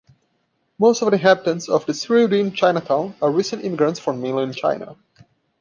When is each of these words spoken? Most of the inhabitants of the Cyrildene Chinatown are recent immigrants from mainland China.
Most 0.79 1.03
of 1.03 1.11
the 1.11 1.17
inhabitants 1.17 1.69
of 1.69 1.85
the 1.85 1.93
Cyrildene 1.93 2.55
Chinatown 2.55 3.13
are 3.21 3.29
recent 3.31 3.63
immigrants 3.63 3.99
from 3.99 4.19
mainland 4.19 4.55
China. 4.55 4.95